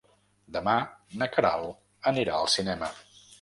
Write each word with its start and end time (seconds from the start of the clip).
Demà 0.55 0.73
na 1.23 1.27
Queralt 1.35 2.09
anirà 2.13 2.39
al 2.41 2.51
cinema. 2.55 2.91